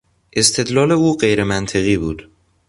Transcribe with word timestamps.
استدلال 0.37 0.91
او 0.91 1.17
غیرمنطقی 1.17 1.97
بود. 1.97 2.29